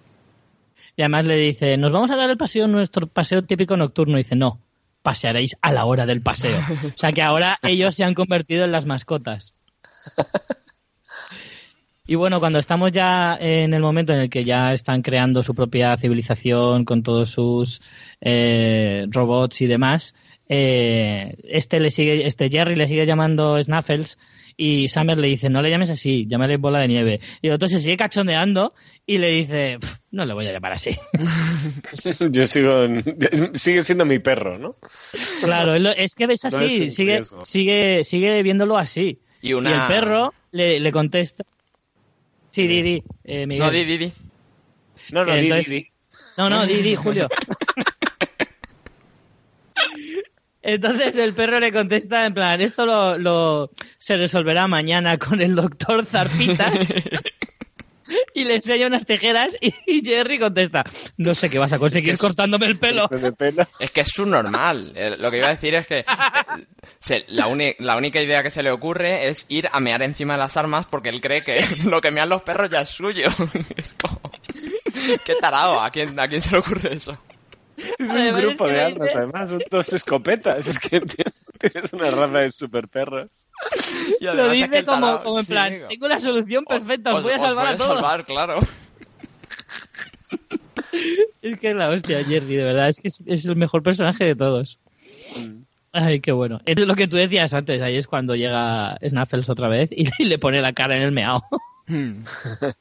[0.96, 4.14] Y además le dice, nos vamos a dar el paseo, nuestro paseo típico nocturno.
[4.14, 4.60] Y dice, no,
[5.02, 6.56] pasearéis a la hora del paseo.
[6.94, 9.54] O sea que ahora ellos se han convertido en las mascotas.
[12.10, 15.54] Y bueno, cuando estamos ya en el momento en el que ya están creando su
[15.54, 17.80] propia civilización con todos sus
[18.20, 20.16] eh, robots y demás,
[20.48, 24.18] eh, este le sigue, este Jerry le sigue llamando Snaffles
[24.56, 27.20] y Summer le dice, no le llames así, llámale bola de nieve.
[27.42, 28.72] Y el otro se sigue cachondeando
[29.06, 30.90] y le dice, "Pf, no le voy a llamar así.
[32.32, 32.88] Yo sigo,
[33.54, 34.74] sigue siendo mi perro, ¿no?
[35.44, 39.20] Claro, es que ves No es así, sigue, sigue, sigue viéndolo así.
[39.42, 41.44] Y una- el perro le, le contesta.
[42.50, 43.64] Sí, di, di, eh, Miguel.
[43.66, 44.12] No, di, di, di.
[45.10, 45.90] No, no, Que di, entonces- di, di.
[46.36, 47.28] No, no, di, di, Julio.
[50.62, 55.54] Entonces el perro le contesta en plan, esto lo, lo- se resolverá mañana con el
[55.54, 56.74] doctor Zarpitas.
[58.34, 60.84] y le enseña unas tijeras y, y Jerry contesta,
[61.16, 63.08] no sé qué vas a conseguir es- cortándome el pelo.
[63.80, 64.92] Es que es subnormal.
[64.94, 66.04] Eh, Lo que iba a decir es que eh,
[66.98, 70.34] se- la, uni- la única idea que se le ocurre es ir a mear encima
[70.34, 73.28] de las armas porque él cree que lo que mean los perros ya es suyo.
[73.76, 74.20] Es como...
[75.24, 77.16] Qué tarado, ¿a quién, ¿a quién se le ocurre eso?
[77.98, 80.66] Es un grupo es que de me armas, dice- además, son dos escopetas.
[80.66, 83.46] Es que tienes una raza de super perros.
[84.20, 87.10] Y Lo además dice como, tarao- como en sí, plan, digo, tengo la solución perfecta,
[87.12, 87.94] os, os- voy a os salvar voy a todos.
[87.96, 88.60] salvar, claro.
[91.42, 94.24] Es que es la hostia, Jerry, de verdad, es que es, es el mejor personaje
[94.24, 94.78] de todos.
[95.92, 96.60] Ay, qué bueno.
[96.64, 100.38] Es lo que tú decías antes, ahí es cuando llega Snaffles otra vez y, le
[100.38, 101.42] pone la cara en el meao.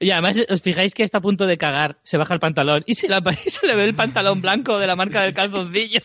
[0.00, 2.94] Y además, os fijáis que está a punto de cagar, se baja el pantalón y
[2.94, 6.00] se, la- y se le ve el pantalón blanco de la marca del calzoncillo.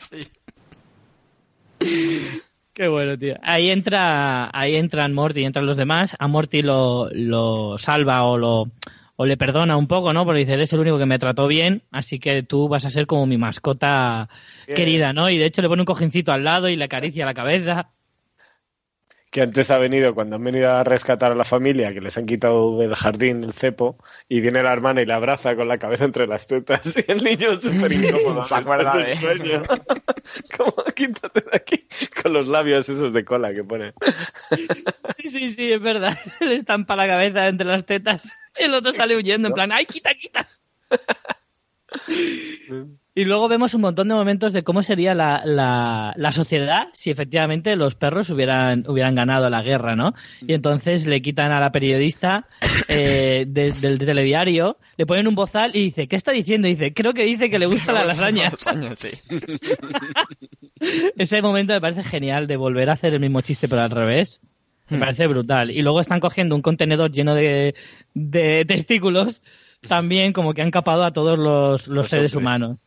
[2.74, 3.36] Qué bueno, tío.
[3.44, 6.16] Ahí entra, ahí entran Morty y entran los demás.
[6.18, 8.72] A Morty lo, lo salva o lo
[9.16, 10.26] o le perdona un poco, ¿no?
[10.26, 13.06] Porque dice, eres el único que me trató bien, así que tú vas a ser
[13.06, 14.28] como mi mascota
[14.66, 14.76] Bien.
[14.76, 15.30] querida, ¿no?
[15.30, 17.92] Y de hecho le pone un cojincito al lado y le acaricia la cabeza.
[19.34, 22.28] Que antes ha venido, cuando han venido a rescatar a la familia, que les han
[22.28, 23.98] quitado del jardín el cepo,
[24.30, 27.24] y viene la hermana y la abraza con la cabeza entre las tetas, y el
[27.24, 28.46] niño es súper incómodo.
[28.46, 29.64] Se acuerda del sueño.
[30.56, 31.88] Como, quítate de aquí,
[32.22, 33.94] con los labios esos de cola que pone.
[35.18, 36.16] Sí, sí, sí, es verdad.
[36.40, 38.32] Le estampa la cabeza entre las tetas.
[38.54, 40.48] El otro sale huyendo, en plan, ¡ay, quita, quita!
[43.16, 47.12] Y luego vemos un montón de momentos de cómo sería la, la, la sociedad si
[47.12, 50.16] efectivamente los perros hubieran, hubieran ganado la guerra, ¿no?
[50.48, 52.48] Y entonces le quitan a la periodista
[52.88, 56.68] eh, de- del telediario, le ponen un bozal y dice, ¿qué está diciendo?
[56.68, 58.50] Y dice, creo que dice que le gusta la lasaña.
[58.50, 59.10] Lasaña, sí.
[61.18, 64.42] Ese momento me parece genial de volver a hacer el mismo chiste pero al revés.
[64.90, 65.72] Me parece brutal.
[65.72, 67.74] Y luego están cogiendo un contenedor lleno de,
[68.14, 69.42] de testículos,
[69.88, 72.44] también como que han capado a todos los, los seres hombres.
[72.60, 72.78] humanos.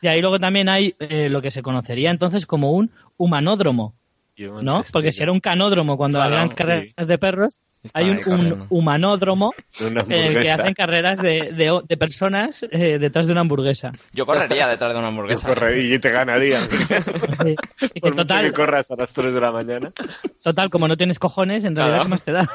[0.00, 3.94] Y ahí luego también hay eh, lo que se conocería entonces como un humanódromo,
[4.36, 4.82] ¿no?
[4.92, 7.60] Porque si era un canódromo cuando Claro, eran carreras de perros,
[7.94, 9.52] hay un, un humanódromo
[10.08, 13.92] el que hacen carreras de, de- de personas eh, detrás de una hamburguesa.
[14.12, 15.46] Yo correría detrás de una Yo hamburguesa.
[15.48, 16.68] correría y te ganarían.
[17.42, 17.54] Sí.
[17.80, 19.92] Y que Por mucho total, que corras a las 3 de la mañana.
[20.42, 22.04] Total, como no tienes cojones, en realidad, Claro.
[22.04, 22.48] ¿qué más te da?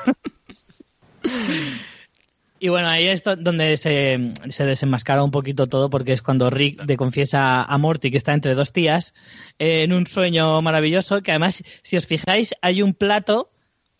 [2.59, 6.83] Y bueno, ahí es donde se, se desenmascara un poquito todo, porque es cuando Rick
[6.87, 9.13] le confiesa a Morty que está entre dos tías,
[9.59, 13.51] eh, en un sueño maravilloso, que además, si os fijáis, hay un plato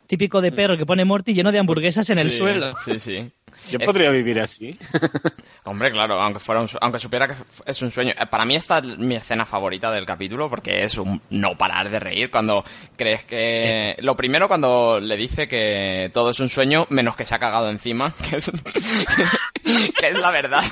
[0.08, 2.74] típico de perro que pone Morty lleno de hamburguesas en el Sí, suelo.
[2.84, 3.32] Sí, sí.
[3.72, 4.78] Yo Es- podría vivir así.
[5.66, 7.34] Hombre, claro, aunque fuera un su- aunque supiera que
[7.66, 8.14] es un sueño.
[8.18, 11.90] Eh, Para mí esta es mi escena favorita del capítulo porque es un no parar
[11.90, 12.64] de reír cuando
[12.96, 17.36] crees que lo primero cuando le dice que todo es un sueño menos que se
[17.36, 18.52] ha cagado encima, que es,
[19.98, 20.64] que es la verdad.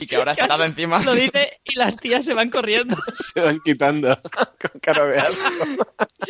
[0.00, 1.00] Y que ahora ha estado encima.
[1.02, 2.96] Lo dice y las tías se van corriendo.
[3.34, 5.48] Se van quitando con cara de asco.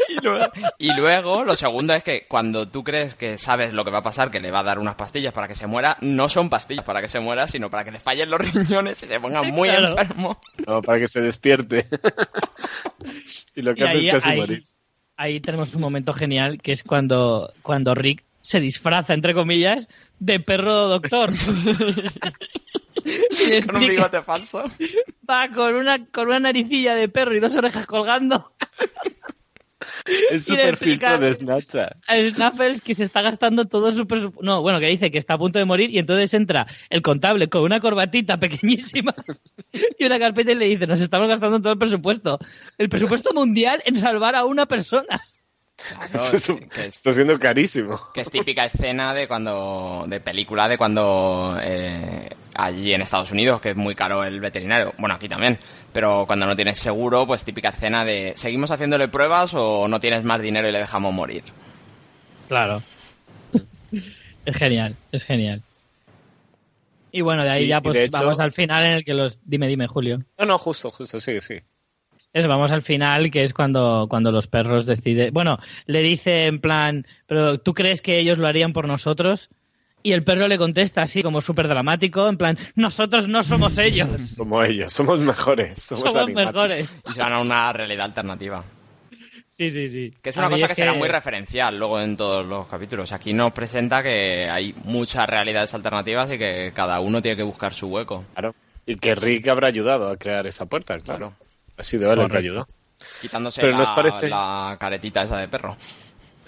[0.09, 3.90] Y luego, y luego, lo segundo es que cuando tú crees que sabes lo que
[3.90, 6.29] va a pasar, que le va a dar unas pastillas para que se muera, no
[6.29, 9.20] son pastillas para que se muera, sino para que le fallen los riñones y se
[9.20, 9.88] ponga muy Claro.
[9.90, 10.40] enfermo.
[10.66, 11.87] No, para que se despierte.
[13.55, 14.62] y lo que Y hace ahí, es casi ahí- morir.
[15.16, 20.40] ahí tenemos un momento genial que es cuando, cuando Rick se disfraza, entre comillas, de
[20.40, 21.31] perro doctor.
[23.66, 24.64] Con un bigote falso.
[25.28, 28.52] va con una, con una naricilla de perro y dos orejas colgando
[30.30, 31.92] Es súper filtro de Snapchat.
[32.06, 34.44] al Knuckles que se está gastando todo su presupuesto.
[34.44, 37.48] No, bueno, que dice que está a punto de morir y entonces entra el contable
[37.48, 39.14] con una corbatita pequeñísima
[39.98, 42.38] y una carpeta y le dice, nos estamos gastando todo el presupuesto.
[42.78, 45.18] El presupuesto mundial en salvar a una persona.
[46.12, 47.98] Claro, Esto- que, es, Está siendo carísimo.
[48.12, 50.04] que es típica escena de cuando.
[50.08, 51.56] de película de cuando.
[51.62, 54.92] eh, allí en Estados Unidos, que es muy caro el veterinario.
[54.98, 55.58] Bueno, aquí también.
[55.92, 58.32] Pero cuando no tienes seguro, pues típica escena de.
[58.36, 61.42] ¿seguimos haciéndole pruebas o no tienes más dinero y le dejamos morir?
[62.48, 62.82] Claro.
[64.44, 65.62] Es genial, es genial.
[67.12, 69.38] Y bueno, de ahí Y- ya pues hecho- vamos al final en el que los...
[69.44, 70.20] Dime, dime, Julio.
[70.38, 71.56] No, no, justo, justo, sí, sí.
[72.32, 75.34] Eso, vamos al final, que es cuando, cuando los perros deciden.
[75.34, 79.50] Bueno, le dice en plan, pero ¿tú crees que ellos lo harían por nosotros?
[80.02, 84.08] Y el perro le contesta así, como súper dramático, en plan, nosotros no somos ellos,
[84.36, 85.82] Como ellos, somos mejores.
[85.82, 87.02] Somos, somos mejores.
[87.08, 88.64] Y se van a una realidad alternativa.
[89.48, 90.10] Sí, sí, sí.
[90.22, 93.12] Que es A una cosa que será muy referencial luego en todos los capítulos.
[93.12, 97.74] Aquí nos presenta que hay muchas realidades alternativas y que cada uno tiene que buscar
[97.74, 98.24] su hueco.
[98.32, 98.54] Claro.
[98.86, 101.34] Y que Rick habrá ayudado a crear esa puerta, claro.
[101.76, 102.66] Ha sido él el que ayudó.
[103.20, 105.76] Quitándose Pero la, ¿nos parece- la caretita esa de perro.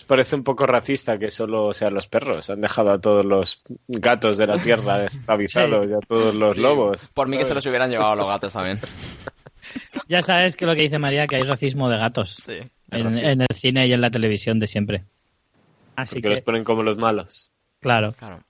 [0.03, 2.51] ¿Os parece un poco racista que solo sean los perros?
[2.51, 6.61] Han dejado a todos los gatos de la tierra esclavizados y a todos los Sí,
[6.61, 7.09] lobos.
[7.15, 8.79] Por mí que se los hubieran llevado los gatos también.
[10.09, 12.59] Ya sabes que lo que dice María, que hay racismo de gatos Sí.
[12.91, 15.05] en, en el cine y en la televisión de siempre.
[15.97, 17.49] Así Porque los que, ponen como los malos.
[17.81, 18.13] claro.
[18.13, 18.41] Claro.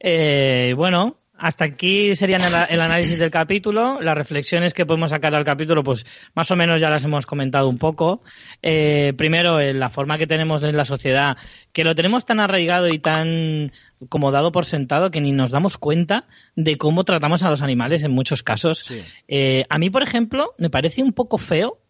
[0.00, 4.00] Eh, bueno, hasta aquí serían el, el análisis del capítulo.
[4.00, 7.68] Las reflexiones que podemos sacar al capítulo, pues más o menos ya las hemos comentado
[7.68, 8.22] un poco.
[8.62, 11.36] Eh, primero, eh, la forma que tenemos en la sociedad,
[11.72, 13.72] que lo tenemos tan arraigado y tan
[14.08, 18.04] como dado por sentado que ni nos damos cuenta de cómo tratamos a los animales
[18.04, 18.86] en muchos casos.
[19.26, 21.80] Eh, a mí, por ejemplo, me parece un poco feo,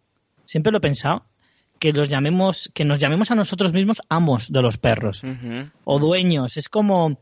[0.47, 1.27] siempre lo he pensado,
[1.79, 5.23] que los llamemos, que nos llamemos a nosotros mismos amos de los perros
[5.85, 6.57] o dueños.
[6.57, 7.19] Es como,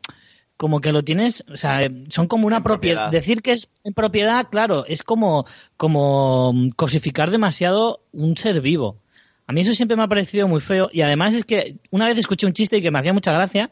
[0.60, 3.04] como que lo tienes, o sea, son como una propiedad.
[3.04, 3.10] propiedad.
[3.10, 5.46] Decir que es en propiedad, claro, es como,
[5.78, 8.98] como cosificar demasiado un ser vivo.
[9.46, 12.18] A mí eso siempre me ha parecido muy feo y además es que una vez
[12.18, 13.70] escuché un chiste y que me hacía mucha gracia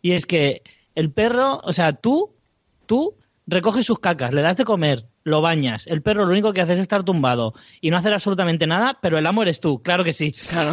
[0.00, 0.62] y es que
[0.94, 2.30] el perro, o sea, tú,
[2.86, 3.16] tú
[3.48, 6.74] recoges sus cacas, le das de comer, lo bañas, el perro lo único que hace
[6.74, 10.12] es estar tumbado y no hacer absolutamente nada, pero el amo eres tú, claro que
[10.12, 10.30] sí.
[10.50, 10.70] Claro.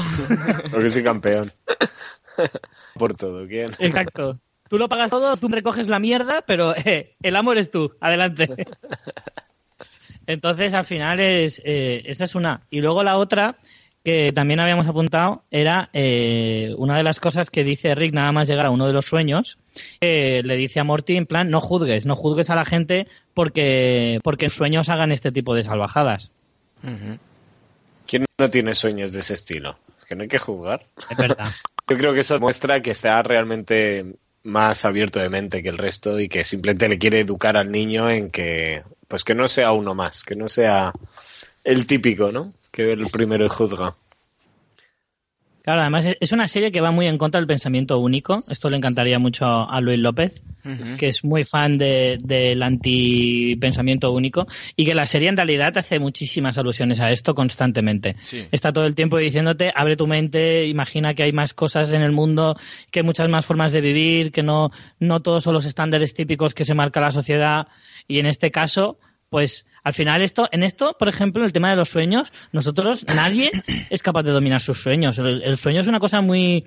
[0.72, 1.52] Porque soy campeón.
[2.94, 3.72] Por todo, ¿quién?
[3.80, 4.40] Exacto.
[4.68, 7.92] Tú lo pagas todo, tú recoges la mierda, pero eh, el amo eres tú.
[8.00, 8.50] Adelante.
[10.28, 12.62] Entonces, al final, es eh, esa es una.
[12.72, 13.58] Y luego la otra,
[14.04, 18.48] que también habíamos apuntado, era eh, una de las cosas que dice Rick nada más
[18.48, 19.60] llegar a uno de los sueños.
[20.02, 24.20] eh, le dice a Morty, en plan, no juzgues, no juzgues a la gente porque,
[24.24, 26.32] porque en sueños hagan este tipo de salvajadas.
[28.08, 29.78] ¿Quién no tiene sueños de ese estilo?
[30.08, 30.84] Que no hay que juzgar.
[31.10, 31.48] Es verdad.
[31.88, 34.16] Yo creo que eso muestra que está realmente
[34.46, 38.10] más abierto de mente que el resto y que simplemente le quiere educar al niño
[38.10, 40.94] en que, pues que no sea uno más, que no sea
[41.64, 42.54] el típico, ¿no?
[42.72, 43.96] Que el primero juzga.
[45.66, 48.44] Claro, además es una serie que va muy en contra del pensamiento único.
[48.48, 50.40] Esto le encantaría mucho a Luis López,
[51.00, 54.46] que es muy fan de, del antipensamiento único
[54.76, 58.16] y que la serie en realidad hace muchísimas alusiones a esto constantemente.
[58.20, 58.46] Sí.
[58.52, 62.12] Está todo el tiempo diciéndote, abre tu mente, imagina que hay más cosas en el
[62.12, 62.56] mundo,
[62.92, 66.54] que hay muchas más formas de vivir, que no, no todos son los estándares típicos
[66.54, 67.70] que se marca la sociedad
[68.08, 69.00] y en este caso
[69.36, 73.52] pues al final esto, en esto, por ejemplo, el tema de los sueños, nosotros, nadie
[73.90, 75.20] es capaz de dominar sus sueños.
[75.20, 76.64] El, el sueño es una cosa muy,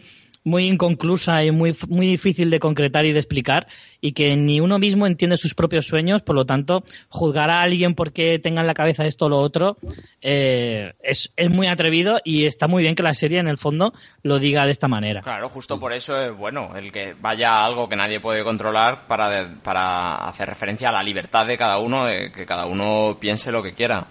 [0.48, 3.66] muy inconclusa y muy, muy difícil de concretar y de explicar
[4.00, 7.94] y que ni uno mismo entiende sus propios sueños, por lo tanto, juzgar a alguien
[7.94, 9.76] porque tenga en la cabeza esto o lo otro
[10.22, 13.92] eh, es, es muy atrevido y está muy bien que la serie en el fondo
[14.22, 15.20] lo diga de esta manera.
[15.20, 19.06] Claro, justo por eso es bueno el que vaya a algo que nadie puede controlar
[19.06, 23.16] para, de- para hacer referencia a la libertad de cada uno, de que cada uno
[23.20, 24.06] piense lo que quiera.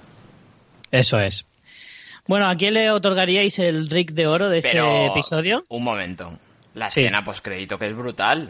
[0.91, 1.45] Eso es.
[2.27, 5.63] Bueno, ¿a quién le otorgaríais el Rick de Oro de este Pero, episodio?
[5.69, 6.33] un momento.
[6.73, 6.99] La Sí.
[7.01, 8.49] escena postcrédito que es brutal.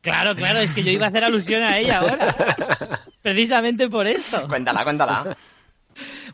[0.00, 2.34] Claro, claro, es que yo iba a hacer alusión a ella ahora.
[3.22, 4.46] Precisamente por eso.
[4.48, 5.36] Cuéntala, cuéntala.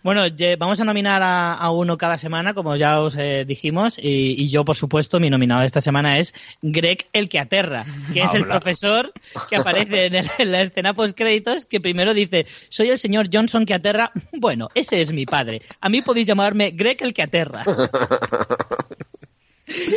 [0.02, 0.22] Bueno,
[0.58, 4.48] vamos a nominar a, a uno cada semana, como ya os eh, dijimos, y, y
[4.48, 8.32] yo, por supuesto, mi nominado de esta semana es Greg el que aterra, que es
[8.34, 9.12] el profesor
[9.48, 13.66] que aparece en, el- en la escena post-créditos, que primero dice, soy el señor Johnson
[13.66, 14.12] que aterra.
[14.38, 15.62] Bueno, ese es mi padre.
[15.80, 17.64] A mí podéis llamarme Greg el que aterra.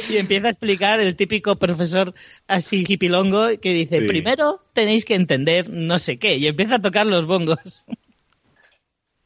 [0.10, 2.16] Y empieza a explicar el típico profesor
[2.48, 4.08] así hipilongo que dice, Sí.
[4.08, 7.86] primero tenéis que entender no sé qué, y empieza a tocar los bongos.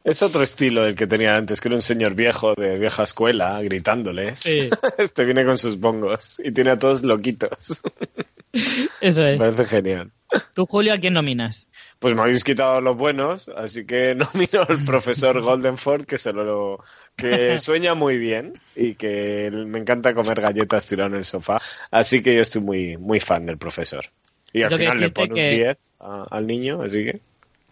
[0.03, 3.61] Es otro estilo el que tenía antes, que era un señor viejo de vieja escuela
[3.61, 4.39] gritándoles.
[4.39, 4.69] Sí.
[4.97, 7.81] Este viene con sus bongos y tiene a todos loquitos.
[9.01, 9.39] Eso Me es.
[9.39, 10.11] parece genial.
[10.53, 11.69] ¿Tú, Julio, a quién nominas?
[11.99, 16.83] Pues me habéis quitado los buenos, así que nomino al profesor Goldenford, que se lo
[17.15, 21.61] que sueña muy bien y que me encanta comer galletas tirado en el sofá.
[21.91, 24.05] Así que yo estoy muy, muy fan del profesor.
[24.51, 27.21] Y al final le pone que- un 10 a- al niño, así que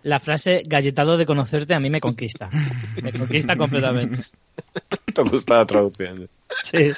[0.03, 2.49] La frase galletado de conocerte a mí me conquista.
[3.01, 4.19] Me conquista completamente.
[5.13, 6.27] te gusta la traducción.
[6.63, 6.91] Sí.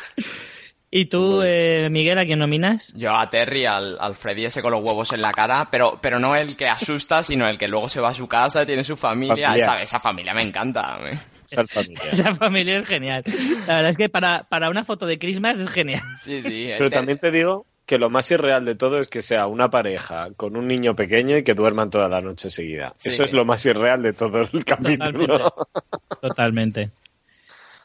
[0.95, 2.93] ¿Y tú, eh, Miguel, a quién nominas?
[2.95, 6.19] Yo a Terry, al, al Freddy ese con los huevos en la cara, pero, pero
[6.19, 8.95] no el que asusta, sino el que luego se va a su casa, tiene su
[8.95, 9.55] familia.
[9.57, 10.99] Esa, esa familia me encanta.
[11.01, 12.03] me- Ser familia.
[12.11, 13.23] Esa familia es genial.
[13.67, 16.01] La verdad es que para, para una foto de Christmas es genial.
[16.21, 16.67] Sí, sí.
[16.77, 19.69] Pero Ter- también te digo que lo más irreal de todo es que sea una
[19.69, 22.95] pareja con un niño pequeño y que duerman toda la noche seguida.
[22.97, 23.09] Sí.
[23.09, 25.37] Eso es lo más irreal de todo el capítulo.
[25.37, 26.19] Totalmente.
[26.21, 26.91] Totalmente.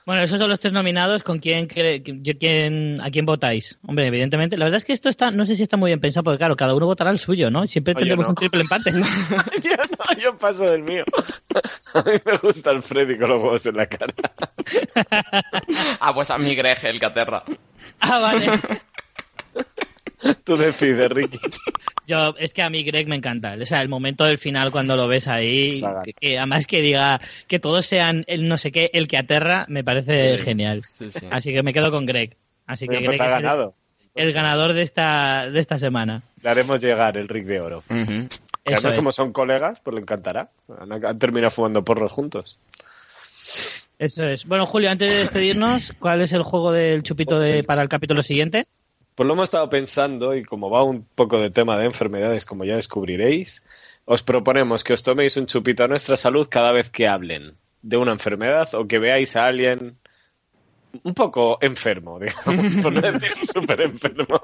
[0.06, 1.22] Bueno, esos son los tres nominados.
[1.22, 3.78] ¿Con quién, quién, a quién votáis?
[3.86, 4.56] Hombre, evidentemente.
[4.56, 6.56] La verdad es que esto está, no sé si está muy bien pensado, porque claro,
[6.56, 7.66] cada uno votará el suyo, ¿no?
[7.66, 8.30] Siempre Oye, tendremos no.
[8.30, 8.92] un triple empate.
[9.62, 11.04] yo no, yo paso del mío.
[11.92, 14.14] A mí me gusta el Freddy con los huevos en la cara.
[16.00, 17.44] Ah, pues a mí Greg, el que aterra.
[18.00, 18.46] ah, vale.
[20.44, 21.38] Tú decides, Ricky.
[22.06, 23.54] Yo, es que a mí Greg me encanta.
[23.60, 27.20] O sea, el momento del final cuando lo ves ahí, que, que además que diga
[27.46, 30.44] que todos sean el no sé qué, el que aterra, me parece Sí.
[30.44, 30.82] genial.
[30.98, 31.26] Sí, sí.
[31.30, 32.34] Así que me quedo con Greg.
[32.66, 33.74] Así que Pues Greg ha el- ganado.
[34.14, 36.22] El, ganador de esta, de esta semana.
[36.42, 37.84] Le haremos llegar el Rick de Oro.
[37.88, 38.28] Y Eso
[38.64, 38.94] además, es.
[38.96, 40.48] como son colegas, pues le encantará.
[40.80, 42.58] Han, han terminado fumando porros juntos.
[43.98, 44.44] Eso es.
[44.44, 48.22] Bueno, Julio, antes de despedirnos, ¿cuál es el juego del chupito de, para el capítulo
[48.22, 48.66] siguiente?
[49.18, 52.64] Pues lo hemos estado pensando y como va un poco de tema de enfermedades, como
[52.64, 53.64] ya descubriréis,
[54.04, 57.96] os proponemos que os toméis un chupito a nuestra salud cada vez que hablen de
[57.96, 59.98] una enfermedad o que veáis a alguien
[61.02, 64.40] un poco enfermo, digamos, por no decir súper enfermo.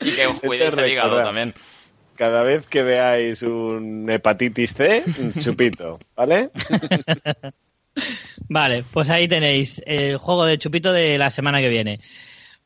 [0.00, 1.52] Y que os cuidéis el hígado también.
[2.16, 6.48] Cada vez que veáis un hepatitis C, un chupito, ¿vale?
[8.48, 12.00] Vale, pues ahí tenéis el juego del chupito de la semana que viene.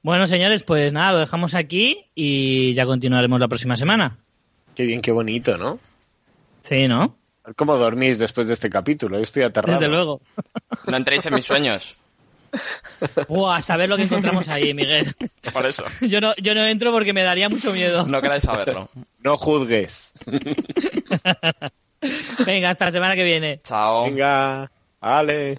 [0.06, 4.16] Bueno, señores, pues nada, lo dejamos aquí y ya continuaremos la próxima semana.
[4.76, 5.80] Qué bien, qué bonito, ¿no?
[6.62, 7.16] Sí, ¿no?
[7.56, 9.16] ¿Cómo dormís después de este capítulo?
[9.16, 9.80] Yo estoy aterrado.
[9.80, 10.20] Desde luego.
[10.86, 11.98] No entréis en mis sueños.
[13.28, 15.12] Buah, a saber lo que encontramos ahí, Miguel.
[15.52, 15.82] Por eso.
[16.00, 18.06] Yo no, yo no entro porque me daría mucho miedo.
[18.06, 18.88] No queráis saberlo.
[19.24, 20.14] No juzgues.
[22.46, 23.60] Venga, hasta la semana que viene.
[23.64, 24.04] Chao.
[24.04, 25.58] Venga, vale.